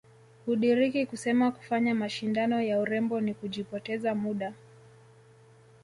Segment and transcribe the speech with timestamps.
[0.45, 4.53] Hudiriki kusema kufanya mashindano ya urembo ni kujipoteza muda